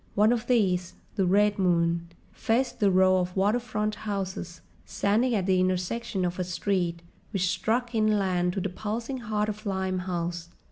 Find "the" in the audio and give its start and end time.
1.15-1.27, 2.79-2.89, 5.45-5.59, 8.61-8.69